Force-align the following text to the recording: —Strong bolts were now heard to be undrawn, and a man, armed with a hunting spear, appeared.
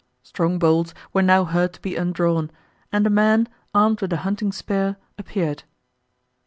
—Strong 0.23 0.57
bolts 0.57 0.95
were 1.13 1.21
now 1.21 1.45
heard 1.45 1.73
to 1.73 1.79
be 1.79 1.95
undrawn, 1.95 2.49
and 2.91 3.05
a 3.05 3.09
man, 3.11 3.47
armed 3.71 4.01
with 4.01 4.11
a 4.11 4.17
hunting 4.25 4.51
spear, 4.51 4.97
appeared. 5.19 5.61